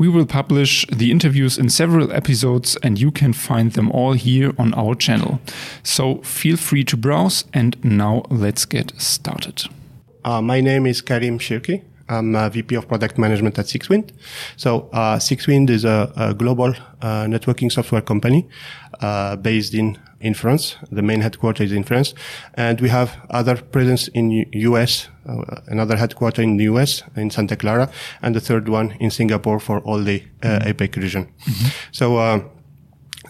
[0.00, 4.54] We will publish the interviews in several episodes, and you can find them all here
[4.56, 5.40] on our channel.
[5.82, 9.64] So feel free to browse, and now let's get started.
[10.24, 11.82] Uh, my name is Karim Mchirki.
[12.10, 14.10] I'm a VP of Product Management at 6Wind.
[14.56, 18.48] So uh, 6Wind is a, a global uh, networking software company
[19.00, 20.76] uh, based in in France.
[20.92, 22.14] The main headquarters is in France,
[22.54, 27.30] and we have other presence in U- US, uh, another headquarter in the US in
[27.30, 27.88] Santa Clara,
[28.20, 31.26] and the third one in Singapore for all the uh, APEC region.
[31.92, 32.50] So.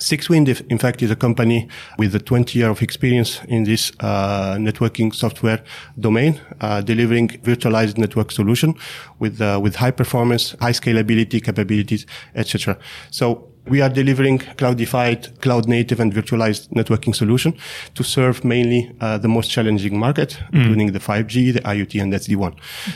[0.00, 4.56] 6Wind, in fact, is a company with a 20 year of experience in this uh,
[4.58, 5.62] networking software
[5.98, 8.74] domain, uh, delivering virtualized network solution
[9.18, 12.76] with uh, with high performance, high scalability capabilities, etc.
[13.10, 17.52] So we are delivering cloudified, cloud native, and virtualized networking solution
[17.94, 22.54] to serve mainly uh, the most challenging market, including the 5G, the IoT, and SD-WAN.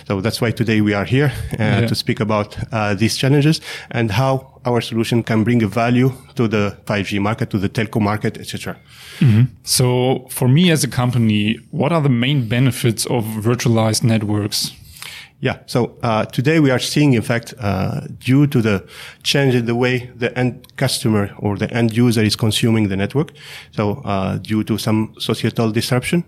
[0.09, 1.87] So that's why today we are here uh, Yeah.
[1.87, 6.49] to speak about uh, these challenges and how our solution can bring a value to
[6.49, 8.77] the 5G market, to the telco market, etc.
[9.19, 9.43] Mm-hmm.
[9.63, 14.73] So, for me as a company, what are the main benefits of virtualized networks?
[15.41, 15.59] Yeah.
[15.67, 18.89] So uh, today we are seeing, in fact, uh, due to the
[19.23, 23.33] change in the way the end customer or the end user is consuming the network.
[23.73, 26.25] So uh, due to some societal disruption,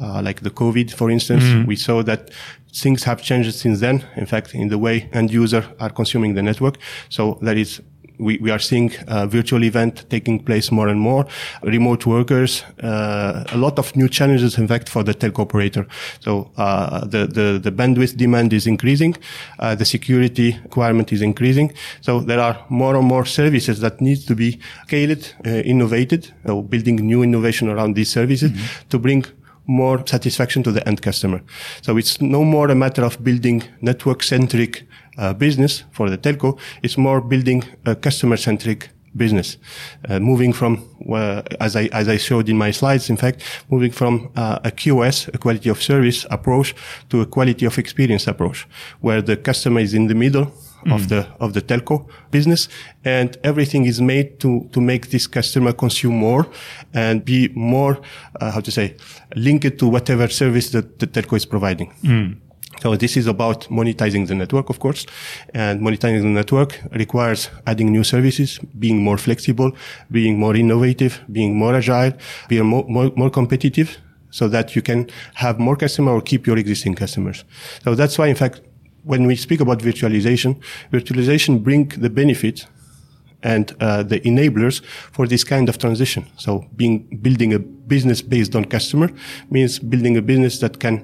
[0.00, 2.30] uh, like the COVID, for instance, we saw that
[2.72, 4.04] things have changed since then.
[4.16, 6.78] In fact, in the way end user are consuming the network.
[7.08, 7.80] So that is
[8.18, 11.26] we, we are seeing uh, virtual event taking place more and more,
[11.62, 15.86] remote workers, uh, a lot of new challenges, in fact, for the telco operator.
[16.20, 19.16] So uh, the, the the bandwidth demand is increasing,
[19.58, 21.72] uh, the security requirement is increasing.
[22.00, 26.54] So there are more and more services that need to be scaled, uh, innovated, uh,
[26.60, 28.50] building new innovation around these services
[28.88, 29.24] to bring
[29.66, 31.42] more satisfaction to the end customer.
[31.82, 34.85] So it's no more a matter of building network centric
[35.18, 36.58] uh, business for the telco.
[36.82, 39.56] It's more building a customer centric business,
[40.08, 43.92] uh, moving from, uh, as I as I showed in my slides, in fact, moving
[43.92, 46.74] from uh, a QoS, a quality of service approach,
[47.08, 48.66] to a quality of experience approach,
[49.00, 50.52] where the customer is in the middle
[50.94, 52.68] of the of the telco business,
[53.04, 56.46] and everything is made to to make this customer consume more
[56.94, 57.98] and be more
[58.40, 58.94] uh, how to say
[59.34, 61.90] linked to whatever service that the telco is providing.
[62.80, 65.06] So this is about monetizing the network, of course,
[65.54, 69.72] and monetizing the network requires adding new services, being more flexible,
[70.10, 72.12] being more innovative, being more agile,
[72.48, 73.98] being more, more, more competitive
[74.30, 77.44] so that you can have more customer or keep your existing customers.
[77.82, 78.60] So that's why, in fact,
[79.04, 80.60] when we speak about virtualization,
[80.92, 82.66] virtualization bring the benefit
[83.52, 84.76] and uh, the enablers
[85.16, 86.22] for this kind of transition.
[86.36, 87.60] So being building a
[87.94, 89.08] business based on customer
[89.50, 90.96] means building a business that can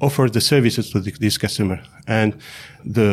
[0.00, 1.78] offer the services to the, this customer.
[2.06, 2.30] And
[2.84, 3.10] the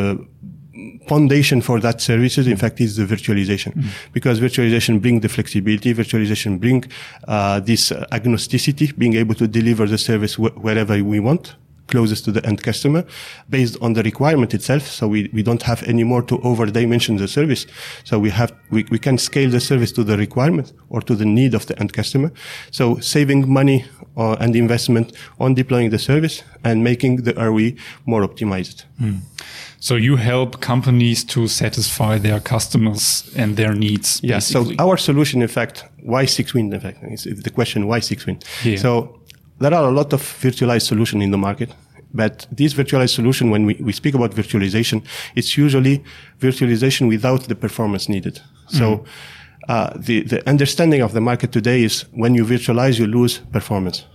[1.08, 3.72] foundation for that services, in fact, is the virtualization,
[4.12, 6.84] because virtualization bring the flexibility, virtualization bring
[7.28, 11.56] uh, this agnosticity, being able to deliver the service wh- wherever we want
[11.94, 13.02] closest to the end customer
[13.50, 14.84] based on the requirement itself.
[14.98, 17.64] So we, we don't have any more to over dimension the service.
[18.04, 21.26] So we have, we, we can scale the service to the requirement or to the
[21.26, 22.30] need of the end customer.
[22.72, 22.84] So
[23.16, 23.86] saving money
[24.18, 25.08] uh, and investment
[25.40, 27.70] on deploying the service and making the ROE
[28.06, 28.84] more optimized.
[29.80, 34.22] So, you help companies to satisfy their customers and their needs.
[34.24, 34.40] Yeah.
[34.40, 36.74] So our solution, in fact, why 6Wind?
[36.74, 38.40] In fact, is the question why 6Wind.
[38.64, 38.78] Yeah.
[38.78, 39.20] So
[39.60, 41.70] there are a lot of virtualized solution in the market.
[42.14, 45.04] But this virtualized solution, when we, we speak about virtualization,
[45.36, 46.04] it's usually
[46.40, 48.40] virtualization without the performance needed.
[48.68, 49.04] So,
[49.68, 54.06] uh, the, the understanding of the market today is when you virtualize, you lose performance.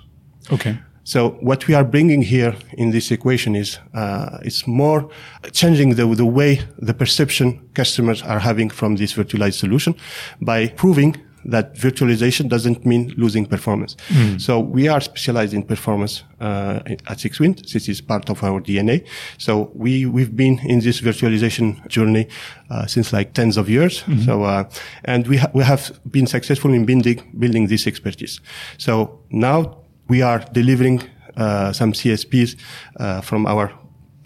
[0.53, 0.79] okay.
[1.09, 5.09] So what we are bringing here in this equation is uh, it's more
[5.53, 9.95] changing the the way the perception customers are having from this virtualized solution
[10.43, 13.97] by proving that virtualization doesn't mean losing performance.
[14.39, 17.73] So we are specialized in performance uh, at 6Wind.
[17.73, 19.05] This is part of our DNA.
[19.39, 22.27] So we we've been in this virtualization journey
[22.71, 24.05] uh, since like tens of years.
[24.25, 24.65] So uh,
[25.05, 28.41] and we ha- we have been successful in building building this expertise.
[28.79, 31.03] So now we are delivering
[31.37, 32.57] uh, some CSPs
[33.01, 33.71] uh, from our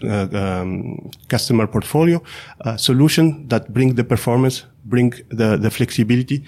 [0.05, 2.20] uh, um, customer portfolio,
[2.61, 6.43] a solution that bring the performance, bring the, the flexibility,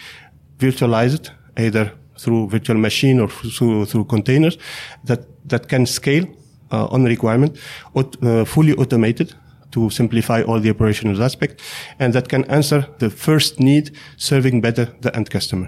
[0.64, 4.56] virtualize it either through virtual machine or through, through containers
[5.04, 6.24] that, that can scale
[6.72, 7.56] uh, on requirement,
[7.94, 9.34] aut- uh, fully automated
[9.72, 11.60] to simplify all the operational aspect
[11.98, 15.66] and that can answer the first need serving better the end customer.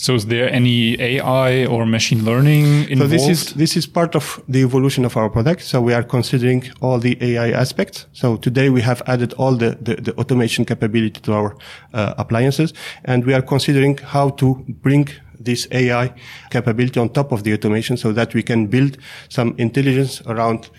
[0.00, 3.12] So is there any AI or machine learning involved?
[3.12, 5.60] So this is this is part of the evolution of our product.
[5.60, 8.06] So we are considering all the AI aspects.
[8.12, 11.54] So today we have added all the, the, the automation capability to our
[11.92, 12.72] uh, appliances,
[13.04, 15.08] and we are considering how to bring
[15.38, 16.14] this AI
[16.50, 18.96] capability on top of the automation so that we can build
[19.28, 20.70] some intelligence around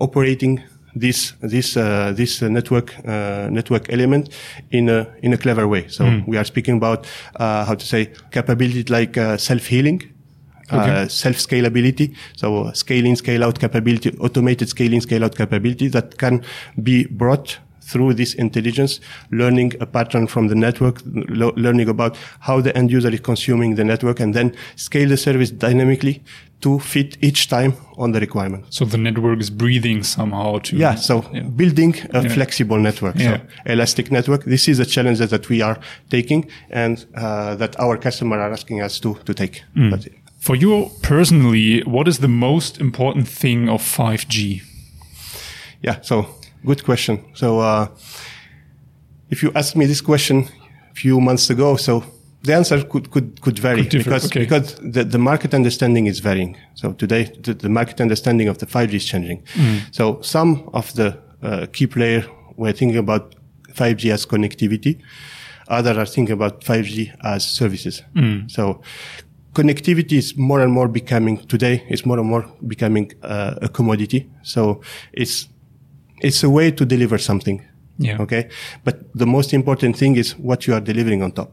[0.00, 0.62] operating
[1.00, 4.28] this this uh, this uh, network uh, network element
[4.70, 5.88] in a in a clever way.
[5.88, 7.06] So we are speaking about
[7.36, 10.02] uh, how to say capability like uh, self healing.
[10.70, 16.44] Uh, self scalability, so scaling, scale out capability, automated scaling, scale out capability that can
[16.82, 19.00] be brought through this intelligence,
[19.30, 23.84] learning a pattern from the network, learning about how the end user is consuming the
[23.84, 26.22] network, and then scale the service dynamically
[26.60, 28.64] to fit each time on the requirement.
[28.70, 31.22] so the network is breathing somehow to Yeah, so
[31.56, 33.36] building a flexible network, Yeah.
[33.36, 33.40] so
[33.72, 34.44] elastic network.
[34.44, 35.78] This is a challenge that we are
[36.10, 39.62] taking and uh, that our customer are asking us to to take.
[39.76, 39.92] Mm.
[40.40, 44.62] For you personally, what is the most important thing of 5G?
[45.82, 46.26] Yeah, so
[46.64, 47.18] good question.
[47.34, 47.86] So uh,
[49.30, 50.48] if you asked me this question
[50.92, 52.02] a few months ago, so
[52.42, 54.40] the answer could could could vary Could because okay.
[54.40, 56.56] because the, the market understanding is varying.
[56.74, 59.42] So today the, the market understanding of the 5G is changing.
[59.54, 59.94] Mm.
[59.94, 62.24] So some of the uh, key players
[62.56, 63.34] were thinking about
[63.74, 65.00] 5G as connectivity.
[65.68, 68.02] Others are thinking about 5G as services.
[68.14, 68.50] Mm.
[68.50, 68.82] So
[69.54, 74.30] connectivity is more and more becoming today is more and more becoming uh, a commodity.
[74.42, 74.80] So
[75.12, 75.48] it's
[76.20, 77.67] it's a way to deliver something.
[77.98, 78.22] Yeah.
[78.22, 78.48] Okay.
[78.84, 81.52] But the most important thing is what you are delivering on top.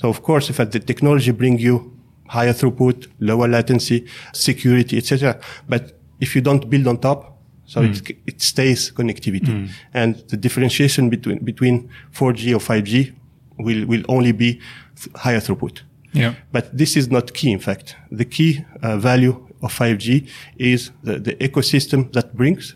[0.00, 1.96] So of course, if the technology bring you
[2.28, 5.38] higher throughput, lower latency, security, etc.
[5.68, 9.70] But if you don't build on top, so it, it stays connectivity.
[9.94, 13.14] And the differentiation between, between 4G or 5G
[13.58, 14.60] will, will only be
[14.96, 15.82] th- higher throughput.
[16.12, 16.34] Yeah.
[16.52, 17.96] But this is not key, in fact.
[18.10, 22.74] The key uh, value of 5G is the, the ecosystem that brings,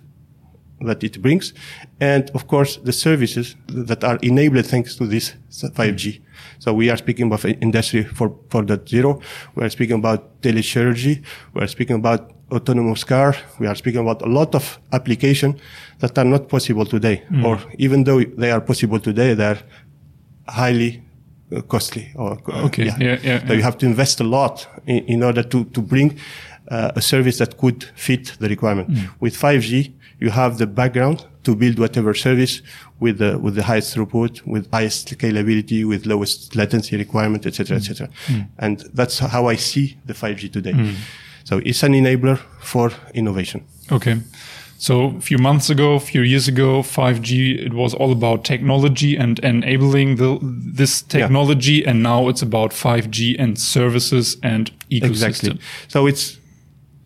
[0.81, 1.55] that it brings,
[2.00, 6.20] and of course the services that are enabled thanks to this 5G.
[6.58, 9.23] So we are speaking about industry 4, 4.0.
[9.55, 11.25] We are speaking about telechirurgy.
[11.55, 13.34] We are speaking about autonomous car.
[13.58, 15.61] We are speaking about a lot of applications
[15.99, 19.58] that are not possible today, or even though they are possible today, they are
[20.49, 21.02] highly
[21.52, 22.87] uh, costly or uh, Okay.
[22.87, 23.52] Yeah, yeah, so yeah.
[23.52, 26.19] you have to invest a lot in, in order to, to bring
[26.69, 28.90] uh, a service that could fit the requirement.
[28.90, 29.11] Mm.
[29.20, 32.63] With 5G, you have the background to build whatever service
[32.99, 38.09] with the, with the highest throughput, with highest scalability, with lowest latency requirement, etc., etc.
[38.27, 38.49] Mm.
[38.59, 40.95] And that's how I see the 5G today.
[41.45, 43.65] So it's an enabler for innovation.
[43.93, 44.21] Okay.
[44.79, 49.17] So a few months ago, a few years ago, 5G, it was all about technology
[49.17, 51.87] and enabling the, this technology.
[51.87, 55.05] And now it's about 5G and services and ecosystem.
[55.05, 55.61] Exactly.
[55.89, 56.39] So it's,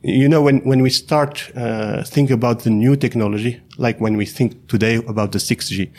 [0.03, 4.25] you know, when, when we start, uh, think about the new technology, like when we
[4.25, 5.91] think today about the 6G.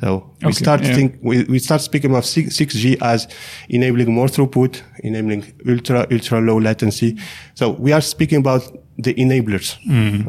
[0.00, 0.94] So we Okay, start yeah.
[0.94, 3.26] think, we, we start speaking about 6, 6G as
[3.68, 7.16] enabling more throughput, enabling ultra, ultra low latency.
[7.54, 8.62] So we are speaking about
[8.96, 9.76] the enablers.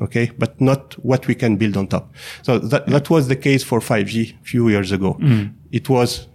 [0.03, 0.31] Okay.
[0.37, 2.11] But not what we can build on top.
[2.41, 5.19] So that, that was the case for 5G a few years ago.
[5.71, 6.27] It was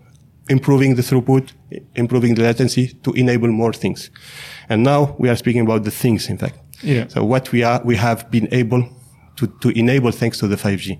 [0.49, 1.53] improving the throughput,
[1.95, 4.11] improving the latency to enable more things.
[4.69, 6.59] And now we are speaking about the things, in fact.
[6.85, 7.09] Yeah.
[7.09, 8.89] So what we are, we have been able
[9.37, 10.99] to, to enable thanks to the 5G.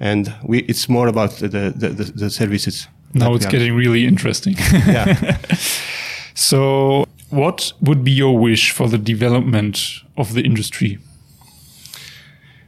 [0.00, 2.88] And we, it's more about the, the, the, the services.
[3.12, 4.56] Now it's getting really interesting.
[4.58, 5.38] yeah.
[6.34, 10.98] so what would be your wish for the development of the industry?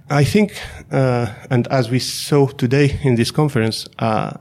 [0.08, 0.60] I think,
[0.92, 4.34] uh, and as we saw today in this conference, uh,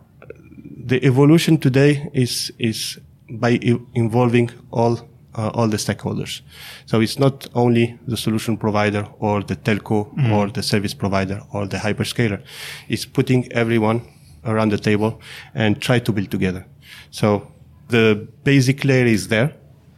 [0.86, 3.60] the evolution today is is by
[3.95, 5.00] involving all
[5.38, 6.42] uh, all the stakeholders.
[6.86, 11.68] So it's not only the solution provider or the telco or the service provider or
[11.68, 12.39] the hyperscaler.
[12.88, 14.01] It's putting everyone
[14.46, 15.20] around the table
[15.54, 16.65] and try to build together.
[17.12, 17.51] So
[17.89, 19.50] The basic layer is there.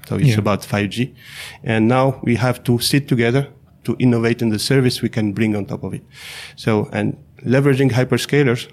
[0.09, 0.39] So it's Yeah.
[0.39, 1.13] about 5G.
[1.63, 3.47] And now we have to sit together
[3.85, 6.03] to innovate in the service we can bring on top of it.
[6.57, 7.15] So, and
[7.45, 8.67] leveraging hyperscalers,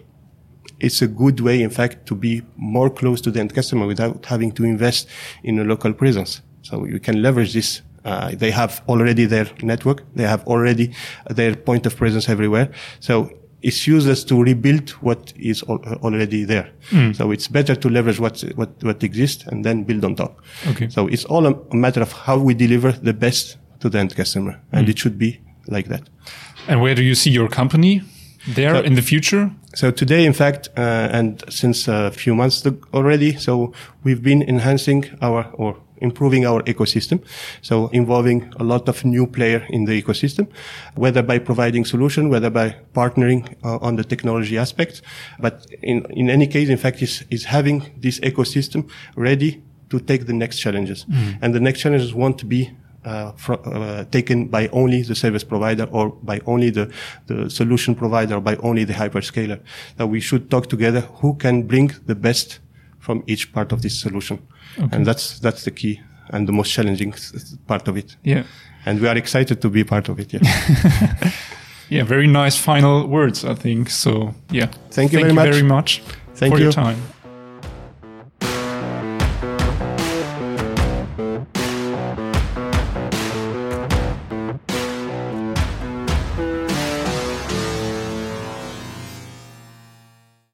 [0.80, 4.26] it's a good way, in fact, to be more close to the end customer without
[4.26, 5.06] having to invest
[5.44, 6.42] in a local presence.
[6.64, 7.82] So you can leverage this.
[8.04, 10.02] Uh, they have already their network.
[10.14, 10.86] They have already
[11.30, 12.68] their point of presence everywhere.
[13.00, 13.30] So
[13.62, 16.66] it's useless to rebuild what is al- already there.
[17.14, 20.32] So it's better to leverage what, what, what exists and then build on top.
[20.70, 20.88] Okay.
[20.90, 24.14] So it's all a, a matter of how we deliver the best to the end
[24.14, 24.60] customer.
[24.72, 26.02] And it should be like that.
[26.68, 28.02] And where do you see your company
[28.54, 29.50] there So- in the future?
[29.74, 33.72] So today, in fact, uh, and since a few months already, so
[34.04, 35.76] we've been enhancing our or
[36.08, 37.18] improving our ecosystem.
[37.68, 40.44] So involving a lot of new player in the ecosystem,
[41.04, 42.66] whether by providing solution, whether by
[43.00, 44.94] partnering uh, on the technology aspect.
[45.44, 48.80] But in, in any case, in fact, is, is having this ecosystem
[49.16, 51.06] ready to take the next challenges.
[51.42, 52.62] And the next challenges won't be
[53.04, 56.86] uh, fro- uh, taken by only the service provider or by only the,
[57.26, 59.58] the solution provider or by only the hyperscaler.
[59.96, 62.60] That we should talk together who can bring the best
[63.04, 64.38] from each part of this solution.
[64.92, 66.00] And that's, that's the key
[66.30, 67.14] and the most challenging
[67.66, 68.16] part of it.
[68.22, 68.44] Yeah.
[68.86, 70.32] And we are excited to be part of it.
[70.32, 70.40] Yeah.
[71.90, 73.90] Yeah, very nice final words, I think.
[73.90, 74.68] So, yeah.
[74.90, 75.50] Thank you very much.
[75.50, 76.02] very much
[76.34, 76.72] Thank for your you.
[76.72, 76.96] time.